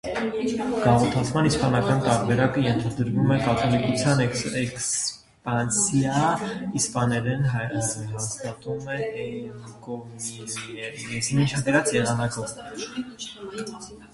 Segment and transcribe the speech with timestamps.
[0.83, 6.23] Գաղութացման իսպանական տարբերակը ենթադրում էր կաթոլիկության էքսպանսիա,
[6.81, 11.47] իսպաներենի հաստատում էնկոմիենդայի
[12.01, 12.59] եղանակով։